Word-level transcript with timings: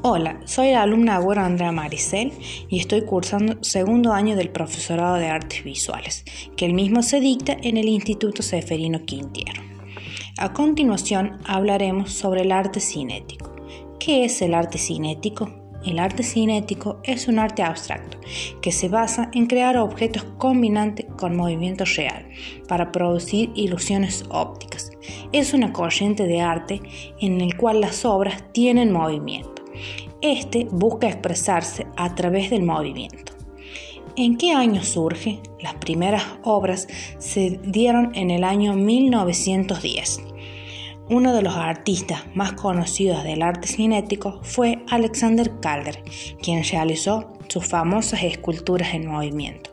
Hola, 0.00 0.38
soy 0.44 0.70
la 0.70 0.82
alumna 0.82 1.16
Agüero 1.16 1.40
Andrea 1.40 1.72
Maricel 1.72 2.32
y 2.68 2.78
estoy 2.78 3.02
cursando 3.02 3.56
segundo 3.64 4.12
año 4.12 4.36
del 4.36 4.48
profesorado 4.48 5.16
de 5.16 5.26
artes 5.26 5.64
visuales, 5.64 6.24
que 6.56 6.66
el 6.66 6.72
mismo 6.72 7.02
se 7.02 7.18
dicta 7.18 7.56
en 7.60 7.76
el 7.76 7.88
Instituto 7.88 8.44
Seferino 8.44 9.04
Quintiero. 9.04 9.60
A 10.38 10.52
continuación 10.52 11.38
hablaremos 11.44 12.12
sobre 12.12 12.42
el 12.42 12.52
arte 12.52 12.78
cinético. 12.78 13.56
¿Qué 13.98 14.24
es 14.24 14.40
el 14.40 14.54
arte 14.54 14.78
cinético? 14.78 15.50
El 15.84 15.98
arte 15.98 16.22
cinético 16.22 17.00
es 17.02 17.26
un 17.26 17.40
arte 17.40 17.64
abstracto 17.64 18.18
que 18.62 18.70
se 18.70 18.88
basa 18.88 19.30
en 19.34 19.46
crear 19.46 19.76
objetos 19.78 20.22
combinantes 20.38 21.06
con 21.16 21.36
movimiento 21.36 21.84
real 21.96 22.28
para 22.68 22.92
producir 22.92 23.50
ilusiones 23.56 24.24
ópticas. 24.30 24.92
Es 25.32 25.54
una 25.54 25.72
corriente 25.72 26.28
de 26.28 26.40
arte 26.40 26.80
en 27.20 27.40
el 27.40 27.56
cual 27.56 27.80
las 27.80 28.04
obras 28.04 28.44
tienen 28.52 28.92
movimiento 28.92 29.57
este 30.20 30.66
busca 30.70 31.08
expresarse 31.08 31.86
a 31.96 32.14
través 32.14 32.50
del 32.50 32.62
movimiento. 32.62 33.32
¿En 34.16 34.36
qué 34.36 34.52
año 34.52 34.82
surge? 34.82 35.40
Las 35.60 35.74
primeras 35.74 36.24
obras 36.42 36.88
se 37.18 37.60
dieron 37.62 38.12
en 38.16 38.30
el 38.30 38.42
año 38.42 38.74
1910. 38.74 40.22
Uno 41.10 41.32
de 41.32 41.42
los 41.42 41.54
artistas 41.54 42.24
más 42.34 42.52
conocidos 42.52 43.22
del 43.22 43.42
arte 43.42 43.68
cinético 43.68 44.40
fue 44.42 44.84
Alexander 44.90 45.50
Calder, 45.60 46.02
quien 46.42 46.64
realizó 46.64 47.32
sus 47.48 47.66
famosas 47.66 48.24
esculturas 48.24 48.92
en 48.92 49.06
movimiento. 49.06 49.70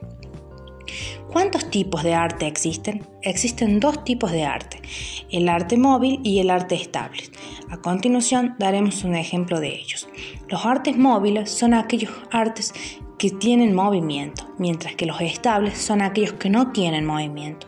¿Cuántos 1.32 1.70
tipos 1.70 2.04
de 2.04 2.14
arte 2.14 2.48
existen? 2.48 3.06
Existen 3.22 3.80
dos 3.80 4.04
tipos 4.04 4.32
de 4.32 4.46
arte, 4.46 4.82
el 5.30 5.50
arte 5.50 5.78
móvil 5.78 6.20
y 6.24 6.40
el 6.40 6.50
arte 6.50 6.76
estable. 6.76 7.24
A 7.70 7.78
continuación 7.78 8.56
daremos 8.58 9.04
un 9.04 9.16
ejemplo 9.16 9.60
de 9.60 9.76
ellos. 9.76 10.08
Los 10.48 10.66
artes 10.66 10.98
móviles 10.98 11.52
son 11.52 11.74
aquellos 11.74 12.12
artes 12.32 12.74
que 13.18 13.32
tienen 13.32 13.74
movimiento, 13.74 14.54
mientras 14.58 14.96
que 14.96 15.06
los 15.06 15.20
estables 15.22 15.78
son 15.78 16.02
aquellos 16.02 16.34
que 16.34 16.50
no 16.50 16.72
tienen 16.72 17.06
movimiento. 17.06 17.68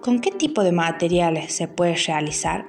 ¿Con 0.00 0.20
qué 0.20 0.30
tipo 0.30 0.62
de 0.62 0.72
materiales 0.72 1.52
se 1.52 1.68
puede 1.68 1.96
realizar? 1.96 2.66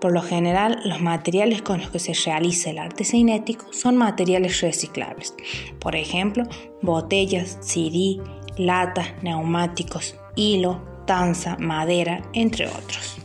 Por 0.00 0.12
lo 0.12 0.22
general, 0.22 0.80
los 0.84 1.00
materiales 1.00 1.62
con 1.62 1.80
los 1.80 1.90
que 1.90 1.98
se 1.98 2.14
realiza 2.14 2.70
el 2.70 2.78
arte 2.78 3.04
cinético 3.04 3.66
son 3.72 3.96
materiales 3.96 4.60
reciclables. 4.60 5.34
Por 5.80 5.96
ejemplo, 5.96 6.44
botellas, 6.80 7.58
CD, 7.60 8.20
latas, 8.56 9.08
neumáticos, 9.22 10.14
hilo, 10.36 10.80
tanza, 11.06 11.56
madera, 11.58 12.22
entre 12.32 12.68
otros. 12.68 13.21